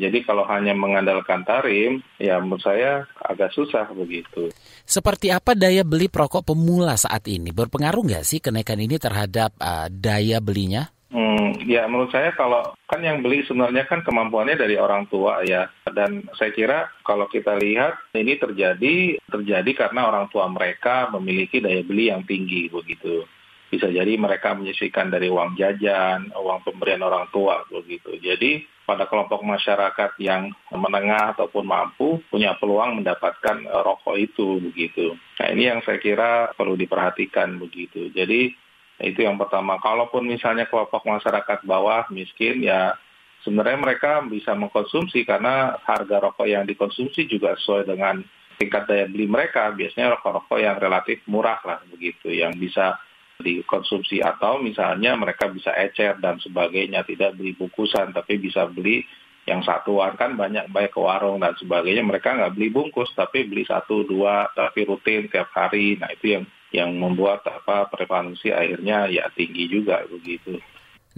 Jadi 0.00 0.18
kalau 0.24 0.48
hanya 0.48 0.72
mengandalkan 0.72 1.44
tarif 1.44 2.00
ya 2.16 2.40
menurut 2.40 2.64
saya 2.64 3.04
agak 3.20 3.52
susah 3.52 3.92
begitu. 3.92 4.48
Seperti 4.88 5.28
apa 5.28 5.52
daya 5.52 5.84
beli 5.84 6.08
perokok 6.08 6.56
pemula 6.56 6.96
saat 6.96 7.28
ini? 7.28 7.52
Berpengaruh 7.52 8.00
nggak 8.00 8.24
sih 8.24 8.40
kenaikan 8.40 8.80
ini 8.80 8.96
terhadap 8.96 9.52
uh, 9.60 9.92
daya 9.92 10.40
belinya? 10.40 10.88
Hmm, 11.10 11.58
ya 11.66 11.90
menurut 11.90 12.14
saya 12.14 12.30
kalau 12.38 12.70
kan 12.86 13.02
yang 13.02 13.18
beli 13.18 13.42
sebenarnya 13.42 13.82
kan 13.90 14.06
kemampuannya 14.06 14.54
dari 14.54 14.78
orang 14.78 15.10
tua 15.10 15.42
ya. 15.42 15.66
Dan 15.82 16.22
saya 16.38 16.54
kira 16.54 16.86
kalau 17.02 17.26
kita 17.26 17.58
lihat 17.58 17.98
ini 18.14 18.38
terjadi 18.38 19.18
terjadi 19.26 19.70
karena 19.74 20.06
orang 20.06 20.30
tua 20.30 20.46
mereka 20.46 21.10
memiliki 21.10 21.58
daya 21.58 21.82
beli 21.82 22.14
yang 22.14 22.22
tinggi 22.22 22.70
begitu. 22.70 23.26
Bisa 23.70 23.90
jadi 23.90 24.18
mereka 24.18 24.54
menyisihkan 24.54 25.10
dari 25.10 25.26
uang 25.30 25.58
jajan 25.58 26.30
uang 26.30 26.62
pemberian 26.62 27.02
orang 27.02 27.26
tua 27.34 27.66
begitu. 27.66 28.14
Jadi 28.22 28.62
pada 28.86 29.06
kelompok 29.06 29.42
masyarakat 29.42 30.18
yang 30.18 30.50
menengah 30.74 31.34
ataupun 31.38 31.62
mampu 31.62 32.22
punya 32.30 32.54
peluang 32.58 33.02
mendapatkan 33.02 33.66
eh, 33.66 33.82
rokok 33.82 34.14
itu 34.14 34.62
begitu. 34.62 35.18
Nah 35.42 35.46
ini 35.50 35.74
yang 35.74 35.82
saya 35.82 35.98
kira 35.98 36.54
perlu 36.54 36.78
diperhatikan 36.78 37.58
begitu. 37.58 38.10
Jadi 38.14 38.69
itu 39.00 39.24
yang 39.24 39.40
pertama. 39.40 39.80
Kalaupun 39.80 40.28
misalnya 40.28 40.68
kelompok 40.68 41.04
masyarakat 41.04 41.64
bawah 41.64 42.06
miskin 42.12 42.60
ya 42.60 42.96
sebenarnya 43.42 43.78
mereka 43.80 44.20
bisa 44.28 44.52
mengkonsumsi 44.52 45.24
karena 45.24 45.80
harga 45.84 46.20
rokok 46.20 46.46
yang 46.48 46.68
dikonsumsi 46.68 47.24
juga 47.24 47.56
sesuai 47.56 47.88
dengan 47.88 48.20
tingkat 48.60 48.84
daya 48.84 49.08
beli 49.08 49.24
mereka. 49.24 49.72
Biasanya 49.72 50.20
rokok-rokok 50.20 50.58
yang 50.60 50.76
relatif 50.76 51.24
murah 51.26 51.60
lah 51.64 51.80
begitu 51.88 52.28
yang 52.28 52.52
bisa 52.60 53.00
dikonsumsi 53.40 54.20
atau 54.20 54.60
misalnya 54.60 55.16
mereka 55.16 55.48
bisa 55.48 55.72
ecer 55.72 56.20
dan 56.20 56.36
sebagainya 56.44 57.00
tidak 57.08 57.34
beli 57.40 57.56
bungkusan 57.56 58.12
tapi 58.12 58.36
bisa 58.36 58.68
beli 58.68 59.00
yang 59.48 59.64
satuan 59.64 60.14
kan 60.20 60.36
banyak 60.36 60.68
baik 60.68 60.92
ke 60.92 61.00
warung 61.00 61.40
dan 61.40 61.56
sebagainya 61.56 62.04
mereka 62.04 62.36
nggak 62.36 62.52
beli 62.52 62.68
bungkus 62.68 63.08
tapi 63.16 63.48
beli 63.48 63.64
satu 63.64 64.04
dua 64.04 64.52
tapi 64.52 64.84
rutin 64.84 65.26
tiap 65.32 65.48
hari 65.56 65.96
nah 65.96 66.12
itu 66.12 66.36
yang 66.36 66.44
yang 66.70 66.94
membuat 66.96 67.42
apa 67.46 67.90
prevalensi 67.90 68.50
akhirnya 68.54 69.10
ya 69.10 69.26
tinggi 69.34 69.66
juga 69.66 70.02
begitu. 70.06 70.58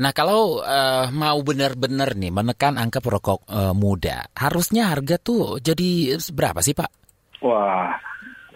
Nah 0.00 0.16
kalau 0.16 0.64
uh, 0.64 1.12
mau 1.12 1.36
benar-benar 1.44 2.16
nih 2.16 2.32
menekan 2.32 2.80
angka 2.80 3.04
perokok 3.04 3.44
uh, 3.52 3.76
muda, 3.76 4.24
harusnya 4.32 4.88
harga 4.88 5.20
tuh 5.20 5.60
jadi 5.60 6.16
berapa 6.32 6.64
sih 6.64 6.72
Pak? 6.72 6.90
Wah 7.44 7.92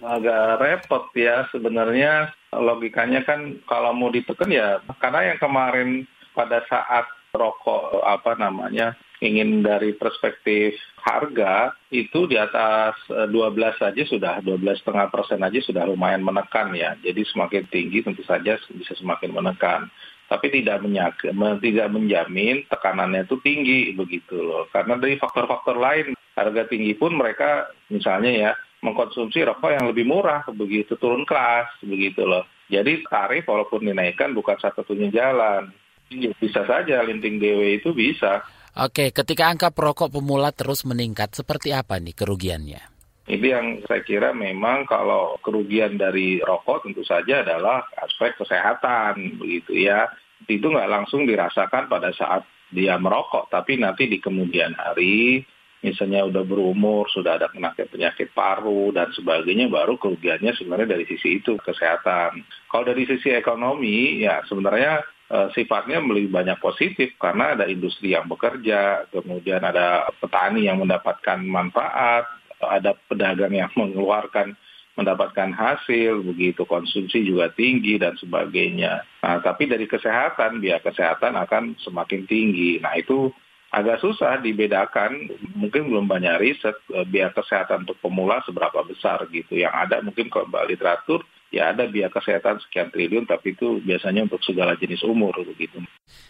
agak 0.06 0.62
repot 0.62 1.10
ya 1.18 1.44
sebenarnya 1.50 2.30
logikanya 2.54 3.26
kan 3.26 3.58
kalau 3.66 3.90
mau 3.92 4.08
ditekan 4.08 4.48
ya 4.48 4.78
karena 5.02 5.34
yang 5.34 5.38
kemarin 5.42 5.88
pada 6.32 6.62
saat 6.70 7.04
rokok 7.34 8.00
apa 8.06 8.38
namanya 8.38 8.96
ingin 9.25 9.64
dari 9.64 9.96
perspektif 9.96 10.76
harga 11.00 11.73
itu 11.88 12.28
di 12.28 12.37
atas 12.37 12.99
12 13.08 13.32
eh, 13.32 13.75
saja 13.78 14.02
sudah 14.04 14.35
12 14.44 14.82
setengah 14.82 15.06
persen 15.08 15.40
aja 15.40 15.58
sudah 15.62 15.88
lumayan 15.88 16.20
menekan 16.20 16.75
ya. 16.76 16.99
Jadi 17.00 17.25
semakin 17.25 17.64
tinggi 17.70 18.04
tentu 18.04 18.20
saja 18.26 18.61
bisa 18.75 18.92
semakin 18.99 19.32
menekan. 19.32 19.88
Tapi 20.26 20.50
tidak 20.50 20.82
menyak, 20.82 21.23
tidak 21.62 21.88
menjamin 21.94 22.66
tekanannya 22.66 23.30
itu 23.30 23.38
tinggi 23.46 23.94
begitu 23.94 24.35
loh. 24.35 24.66
Karena 24.75 24.99
dari 24.99 25.14
faktor-faktor 25.23 25.78
lain 25.78 26.18
harga 26.35 26.66
tinggi 26.66 26.99
pun 26.99 27.14
mereka 27.14 27.70
misalnya 27.88 28.32
ya 28.35 28.50
mengkonsumsi 28.82 29.46
rokok 29.46 29.70
yang 29.73 29.87
lebih 29.88 30.04
murah 30.04 30.44
begitu 30.50 30.99
turun 30.99 31.23
kelas 31.23 31.70
begitu 31.87 32.26
loh. 32.26 32.42
Jadi 32.66 33.06
tarif 33.06 33.46
walaupun 33.46 33.87
dinaikkan 33.87 34.35
bukan 34.35 34.58
satu-satunya 34.58 35.14
jalan 35.14 35.70
Iya, 36.06 36.30
bisa 36.38 36.62
saja 36.62 37.02
linting 37.02 37.42
DW 37.42 37.82
itu 37.82 37.90
bisa. 37.90 38.46
Oke, 38.76 39.09
ketika 39.09 39.49
angka 39.49 39.73
perokok 39.73 40.21
pemula 40.21 40.52
terus 40.52 40.85
meningkat, 40.85 41.33
seperti 41.33 41.73
apa 41.73 41.97
nih 41.97 42.12
kerugiannya? 42.12 42.83
Ini 43.25 43.49
yang 43.49 43.66
saya 43.88 44.04
kira 44.04 44.37
memang 44.37 44.85
kalau 44.85 45.40
kerugian 45.40 45.97
dari 45.97 46.45
rokok 46.45 46.85
tentu 46.85 47.00
saja 47.00 47.40
adalah 47.40 47.88
aspek 48.04 48.37
kesehatan, 48.37 49.40
begitu 49.40 49.80
ya. 49.80 50.12
Itu 50.45 50.68
nggak 50.68 50.92
langsung 50.92 51.25
dirasakan 51.25 51.88
pada 51.88 52.12
saat 52.12 52.45
dia 52.68 53.00
merokok, 53.00 53.49
tapi 53.49 53.80
nanti 53.80 54.12
di 54.12 54.21
kemudian 54.21 54.76
hari, 54.76 55.40
misalnya 55.80 56.28
udah 56.28 56.45
berumur, 56.45 57.09
sudah 57.09 57.40
ada 57.40 57.49
penyakit-penyakit 57.49 58.37
paru 58.37 58.92
dan 58.92 59.09
sebagainya, 59.16 59.73
baru 59.73 59.97
kerugiannya 59.97 60.52
sebenarnya 60.52 61.00
dari 61.00 61.09
sisi 61.09 61.40
itu 61.40 61.56
kesehatan. 61.64 62.45
Kalau 62.68 62.85
dari 62.85 63.09
sisi 63.09 63.33
ekonomi, 63.33 64.21
ya 64.21 64.45
sebenarnya 64.45 65.00
sifatnya 65.26 65.99
lebih 65.99 66.30
banyak 66.30 66.59
positif 66.62 67.14
karena 67.18 67.59
ada 67.59 67.66
industri 67.66 68.14
yang 68.14 68.30
bekerja, 68.30 69.11
kemudian 69.11 69.59
ada 69.59 70.06
petani 70.23 70.71
yang 70.71 70.78
mendapatkan 70.78 71.42
manfaat, 71.42 72.30
ada 72.62 72.95
pedagang 73.11 73.52
yang 73.52 73.71
mengeluarkan 73.78 74.54
mendapatkan 74.97 75.52
hasil, 75.52 76.25
begitu 76.25 76.64
konsumsi 76.64 77.21
juga 77.21 77.52
tinggi 77.52 78.00
dan 78.00 78.16
sebagainya. 78.16 79.04
Nah, 79.21 79.45
tapi 79.45 79.68
dari 79.68 79.85
kesehatan, 79.85 80.64
biaya 80.64 80.80
kesehatan 80.80 81.37
akan 81.37 81.76
semakin 81.85 82.25
tinggi. 82.25 82.80
Nah, 82.80 82.97
itu 82.97 83.28
agak 83.76 84.00
susah 84.00 84.40
dibedakan, 84.40 85.28
mungkin 85.52 85.92
belum 85.92 86.09
banyak 86.09 86.40
riset 86.40 86.80
eh, 86.97 87.04
biaya 87.04 87.28
kesehatan 87.28 87.85
untuk 87.85 88.00
pemula 88.00 88.40
seberapa 88.49 88.80
besar 88.88 89.28
gitu. 89.28 89.61
Yang 89.61 89.75
ada 89.76 89.97
mungkin 90.00 90.33
kalau 90.33 90.49
literatur 90.64 91.21
ya 91.54 91.70
ada 91.74 91.86
biaya 91.86 92.10
kesehatan 92.10 92.58
sekian 92.66 92.88
triliun, 92.90 93.24
tapi 93.26 93.54
itu 93.54 93.80
biasanya 93.82 94.26
untuk 94.26 94.42
segala 94.42 94.74
jenis 94.78 95.02
umur 95.06 95.34
begitu. 95.42 95.82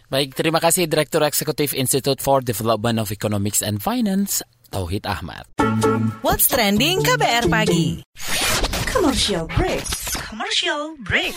Baik, 0.06 0.38
terima 0.38 0.62
kasih 0.62 0.86
Direktur 0.86 1.24
Eksekutif 1.26 1.74
Institute 1.74 2.22
for 2.22 2.40
Development 2.42 3.02
of 3.02 3.10
Economics 3.10 3.60
and 3.64 3.82
Finance, 3.82 4.44
Tauhid 4.70 5.06
Ahmad. 5.06 5.46
What's 6.22 6.46
trending 6.46 7.02
KBR 7.02 7.50
pagi? 7.50 8.02
Commercial 8.86 9.50
break. 9.50 9.84
Commercial 10.26 10.96
break. 11.04 11.36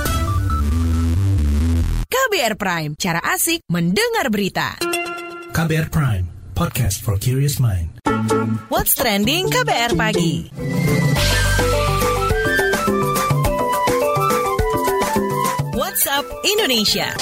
KBR 2.41 2.57
Prime, 2.57 2.91
cara 2.97 3.21
asik 3.21 3.61
mendengar 3.69 4.33
berita. 4.33 4.73
KBR 5.53 5.93
Prime, 5.93 6.25
podcast 6.57 7.05
for 7.05 7.13
curious 7.21 7.61
mind. 7.61 8.01
What's 8.65 8.97
trending 8.97 9.45
KBR 9.45 9.93
pagi? 9.93 10.49
WhatsApp 15.77 16.25
Indonesia. 16.57 17.13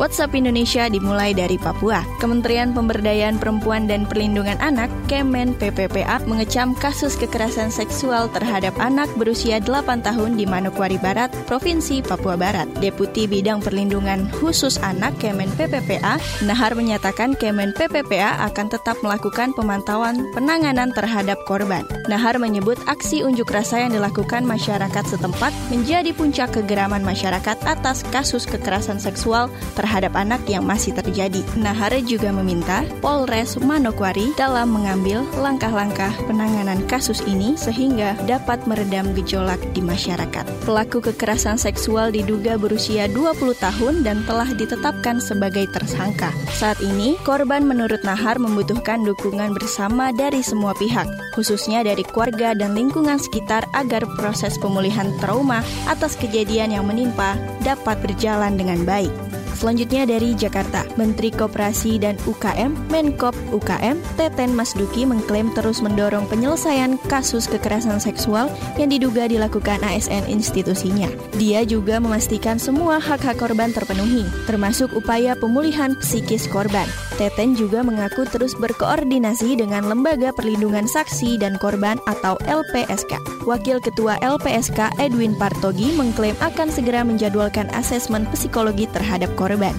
WhatsApp 0.00 0.32
Indonesia 0.32 0.88
dimulai 0.88 1.36
dari 1.36 1.60
Papua. 1.60 2.00
Kementerian 2.24 2.72
Pemberdayaan 2.72 3.36
Perempuan 3.36 3.84
dan 3.84 4.08
Perlindungan 4.08 4.56
Anak, 4.56 4.88
Kemen 5.12 5.52
PPPA, 5.60 6.24
mengecam 6.24 6.72
kasus 6.72 7.20
kekerasan 7.20 7.68
seksual 7.68 8.32
terhadap 8.32 8.72
anak 8.80 9.12
berusia 9.20 9.60
8 9.60 10.00
tahun 10.00 10.40
di 10.40 10.48
Manokwari 10.48 10.96
Barat, 10.96 11.28
Provinsi 11.44 12.00
Papua 12.00 12.40
Barat. 12.40 12.64
Deputi 12.80 13.28
Bidang 13.28 13.60
Perlindungan 13.60 14.24
Khusus 14.40 14.80
Anak 14.80 15.20
Kemen 15.20 15.52
PPPA, 15.60 16.16
Nahar 16.48 16.72
menyatakan 16.72 17.36
Kemen 17.36 17.76
PPPA 17.76 18.40
akan 18.48 18.72
tetap 18.72 18.96
melakukan 19.04 19.52
pemantauan 19.52 20.32
penanganan 20.32 20.96
terhadap 20.96 21.36
korban. 21.44 21.84
Nahar 22.08 22.40
menyebut 22.40 22.80
aksi 22.88 23.20
unjuk 23.20 23.52
rasa 23.52 23.84
yang 23.84 23.92
dilakukan 23.92 24.48
masyarakat 24.48 25.04
setempat 25.04 25.52
menjadi 25.68 26.16
puncak 26.16 26.56
kegeraman 26.56 27.04
masyarakat 27.04 27.60
atas 27.68 28.00
kasus 28.08 28.48
kekerasan 28.48 28.96
seksual 28.96 29.52
terhadap 29.76 29.89
terhadap 29.90 30.14
anak 30.14 30.46
yang 30.46 30.62
masih 30.62 30.94
terjadi. 30.94 31.42
Nahar 31.58 31.90
juga 32.06 32.30
meminta 32.30 32.86
Polres 33.02 33.58
Manokwari 33.58 34.30
dalam 34.38 34.70
mengambil 34.70 35.26
langkah-langkah 35.34 36.14
penanganan 36.30 36.86
kasus 36.86 37.18
ini 37.26 37.58
sehingga 37.58 38.14
dapat 38.30 38.62
meredam 38.70 39.10
gejolak 39.18 39.58
di 39.74 39.82
masyarakat. 39.82 40.46
Pelaku 40.62 41.02
kekerasan 41.02 41.58
seksual 41.58 42.14
diduga 42.14 42.54
berusia 42.54 43.10
20 43.10 43.50
tahun 43.58 44.06
dan 44.06 44.22
telah 44.30 44.46
ditetapkan 44.54 45.18
sebagai 45.18 45.66
tersangka. 45.74 46.30
Saat 46.54 46.78
ini, 46.86 47.18
korban 47.26 47.66
menurut 47.66 48.06
Nahar 48.06 48.38
membutuhkan 48.38 49.02
dukungan 49.02 49.58
bersama 49.58 50.14
dari 50.14 50.46
semua 50.46 50.70
pihak, 50.78 51.10
khususnya 51.34 51.82
dari 51.82 52.06
keluarga 52.06 52.54
dan 52.54 52.78
lingkungan 52.78 53.18
sekitar 53.18 53.66
agar 53.74 54.06
proses 54.14 54.54
pemulihan 54.62 55.10
trauma 55.18 55.66
atas 55.90 56.14
kejadian 56.14 56.78
yang 56.78 56.86
menimpa 56.86 57.34
dapat 57.66 57.98
berjalan 58.06 58.54
dengan 58.54 58.86
baik. 58.86 59.29
Selanjutnya 59.56 60.06
dari 60.06 60.32
Jakarta, 60.36 60.86
Menteri 60.94 61.32
Koperasi 61.34 61.98
dan 61.98 62.16
UKM, 62.28 62.74
Menkop 62.88 63.34
UKM, 63.50 63.98
Teten 64.14 64.52
Mas 64.54 64.72
Duki 64.76 65.08
mengklaim 65.08 65.50
terus 65.56 65.80
mendorong 65.80 66.28
penyelesaian 66.30 67.00
kasus 67.10 67.50
kekerasan 67.50 67.98
seksual 67.98 68.52
yang 68.78 68.92
diduga 68.92 69.26
dilakukan 69.26 69.82
ASN 69.82 70.28
institusinya. 70.30 71.08
Dia 71.36 71.64
juga 71.64 71.98
memastikan 71.98 72.60
semua 72.60 73.00
hak-hak 73.00 73.40
korban 73.40 73.72
terpenuhi, 73.72 74.28
termasuk 74.44 74.92
upaya 74.92 75.32
pemulihan 75.38 75.96
psikis 75.98 76.44
korban. 76.48 76.86
Teten 77.20 77.52
juga 77.52 77.84
mengaku 77.84 78.24
terus 78.24 78.56
berkoordinasi 78.56 79.60
dengan 79.60 79.84
Lembaga 79.84 80.32
Perlindungan 80.32 80.88
Saksi 80.88 81.36
dan 81.36 81.60
Korban 81.60 82.00
atau 82.08 82.40
LPSK. 82.48 83.44
Wakil 83.44 83.76
Ketua 83.84 84.16
LPSK 84.24 84.96
Edwin 84.96 85.36
Partogi 85.36 85.92
mengklaim 85.96 86.32
akan 86.40 86.72
segera 86.72 87.04
menjadwalkan 87.04 87.68
asesmen 87.76 88.24
psikologi 88.32 88.88
terhadap 88.88 89.28
korban. 89.40 89.72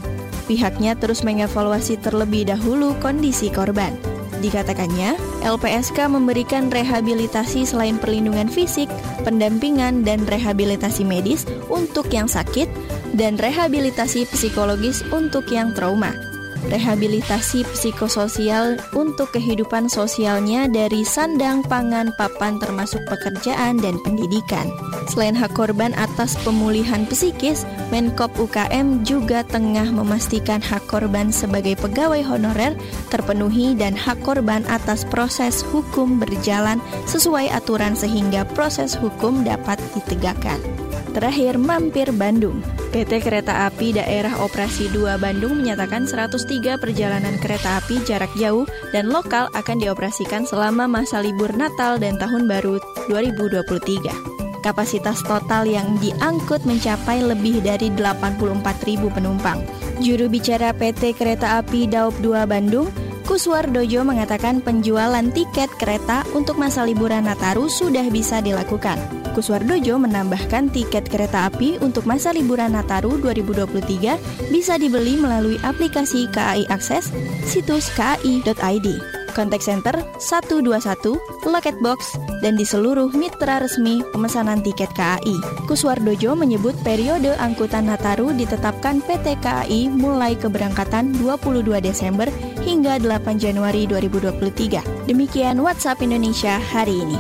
Pihaknya 0.50 0.98
terus 0.98 1.22
mengevaluasi 1.22 2.02
terlebih 2.02 2.50
dahulu 2.50 2.98
kondisi 2.98 3.54
korban. 3.54 3.94
Dikatakannya, 4.42 5.14
LPSK 5.46 6.10
memberikan 6.10 6.74
rehabilitasi 6.74 7.70
selain 7.70 8.02
perlindungan 8.02 8.50
fisik, 8.50 8.90
pendampingan, 9.22 10.02
dan 10.02 10.26
rehabilitasi 10.26 11.06
medis 11.06 11.46
untuk 11.70 12.10
yang 12.10 12.26
sakit, 12.26 12.66
dan 13.14 13.38
rehabilitasi 13.38 14.26
psikologis 14.26 15.06
untuk 15.14 15.46
yang 15.54 15.78
trauma 15.78 16.31
rehabilitasi 16.70 17.66
psikososial 17.74 18.78
untuk 18.94 19.34
kehidupan 19.34 19.90
sosialnya 19.90 20.70
dari 20.70 21.02
sandang, 21.02 21.66
pangan, 21.66 22.14
papan 22.20 22.62
termasuk 22.62 23.02
pekerjaan 23.10 23.82
dan 23.82 23.98
pendidikan. 24.06 24.70
Selain 25.10 25.34
hak 25.34 25.56
korban 25.58 25.96
atas 25.98 26.38
pemulihan 26.46 27.08
psikis, 27.10 27.66
Menkop 27.92 28.32
UKM 28.40 29.04
juga 29.04 29.44
tengah 29.44 29.92
memastikan 29.92 30.64
hak 30.64 30.88
korban 30.88 31.28
sebagai 31.28 31.76
pegawai 31.76 32.24
honorer 32.24 32.72
terpenuhi 33.12 33.76
dan 33.76 34.00
hak 34.00 34.24
korban 34.24 34.64
atas 34.72 35.04
proses 35.04 35.60
hukum 35.60 36.24
berjalan 36.24 36.80
sesuai 37.12 37.52
aturan 37.52 38.00
sehingga 38.00 38.48
proses 38.56 38.96
hukum 38.96 39.44
dapat 39.44 39.76
ditegakkan. 39.92 40.81
Terakhir, 41.12 41.60
mampir 41.60 42.08
Bandung. 42.16 42.64
PT 42.96 43.20
Kereta 43.20 43.68
Api 43.68 43.96
Daerah 43.96 44.40
Operasi 44.44 44.88
2 44.96 45.20
Bandung 45.20 45.60
menyatakan 45.60 46.08
103 46.08 46.80
perjalanan 46.80 47.36
kereta 47.40 47.80
api 47.80 48.04
jarak 48.04 48.32
jauh 48.40 48.64
dan 48.96 49.12
lokal 49.12 49.52
akan 49.52 49.80
dioperasikan 49.80 50.48
selama 50.48 50.88
masa 50.88 51.20
libur 51.20 51.52
Natal 51.56 52.00
dan 52.00 52.16
Tahun 52.16 52.48
Baru 52.48 52.80
2023. 53.12 54.64
Kapasitas 54.64 55.20
total 55.28 55.68
yang 55.68 56.00
diangkut 56.00 56.64
mencapai 56.64 57.20
lebih 57.20 57.60
dari 57.60 57.92
84.000 57.92 59.12
penumpang. 59.12 59.60
Juru 60.00 60.32
bicara 60.32 60.72
PT 60.72 61.16
Kereta 61.16 61.60
Api 61.60 61.92
Daup 61.92 62.16
2 62.24 62.48
Bandung, 62.48 62.88
Kuswardojo 63.28 64.04
mengatakan 64.04 64.60
penjualan 64.60 65.24
tiket 65.32 65.72
kereta 65.80 66.28
untuk 66.36 66.60
masa 66.60 66.84
liburan 66.84 67.24
Nataru 67.28 67.68
sudah 67.72 68.08
bisa 68.12 68.44
dilakukan. 68.44 69.21
Kuswardojo 69.32 69.96
menambahkan 70.00 70.70
tiket 70.72 71.08
kereta 71.08 71.48
api 71.48 71.80
untuk 71.80 72.04
masa 72.04 72.36
liburan 72.36 72.76
Nataru 72.76 73.16
2023 73.24 74.52
bisa 74.52 74.76
dibeli 74.76 75.16
melalui 75.16 75.56
aplikasi 75.64 76.28
KAI 76.32 76.68
Akses, 76.68 77.10
situs 77.48 77.88
kai.id 77.96 79.22
kontak 79.32 79.64
center 79.64 79.96
121, 80.20 81.18
loket 81.48 81.76
box, 81.80 82.20
dan 82.44 82.60
di 82.60 82.68
seluruh 82.68 83.10
mitra 83.16 83.64
resmi 83.64 84.04
pemesanan 84.12 84.60
tiket 84.62 84.92
KAI. 84.94 85.66
Kuswardojo 85.66 86.36
menyebut 86.36 86.76
periode 86.84 87.34
angkutan 87.40 87.88
Nataru 87.88 88.36
ditetapkan 88.36 89.00
PT 89.02 89.40
KAI 89.40 89.88
mulai 89.90 90.36
keberangkatan 90.36 91.16
22 91.18 91.80
Desember 91.80 92.28
hingga 92.62 93.00
8 93.00 93.40
Januari 93.40 93.88
2023. 93.88 95.08
Demikian 95.08 95.64
WhatsApp 95.64 96.04
Indonesia 96.04 96.60
hari 96.60 97.02
ini. 97.02 97.18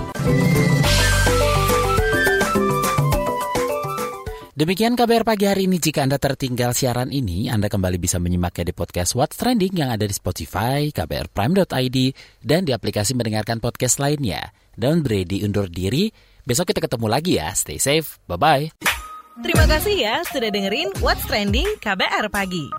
Demikian 4.61 4.93
KBR 4.93 5.25
pagi 5.25 5.49
hari 5.49 5.65
ini. 5.65 5.81
Jika 5.81 6.05
Anda 6.05 6.21
tertinggal 6.21 6.77
siaran 6.77 7.09
ini, 7.09 7.49
Anda 7.49 7.65
kembali 7.65 7.97
bisa 7.97 8.21
menyimaknya 8.21 8.69
di 8.69 8.73
podcast 8.77 9.17
What's 9.17 9.33
Trending 9.33 9.73
yang 9.73 9.89
ada 9.89 10.05
di 10.05 10.13
Spotify, 10.13 10.93
kbrprime.id, 10.93 11.97
dan 12.45 12.61
di 12.61 12.69
aplikasi 12.69 13.17
mendengarkan 13.17 13.57
podcast 13.57 13.97
lainnya. 13.97 14.53
Daun 14.77 15.01
Brady 15.01 15.41
undur 15.41 15.65
diri. 15.65 16.13
Besok 16.45 16.69
kita 16.69 16.85
ketemu 16.85 17.09
lagi 17.09 17.41
ya. 17.41 17.49
Stay 17.57 17.81
safe. 17.81 18.21
Bye-bye. 18.29 18.85
Terima 19.41 19.65
kasih 19.65 19.97
ya 19.97 20.21
sudah 20.29 20.53
dengerin 20.53 20.93
What's 21.01 21.25
Trending 21.25 21.81
KBR 21.81 22.29
Pagi. 22.29 22.69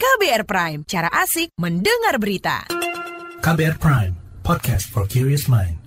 KBR 0.00 0.42
Prime, 0.48 0.80
cara 0.88 1.12
asik 1.12 1.52
mendengar 1.60 2.16
berita. 2.16 2.64
KBR 3.44 3.76
Prime, 3.76 4.16
podcast 4.40 4.88
for 4.88 5.04
curious 5.04 5.44
mind. 5.44 5.83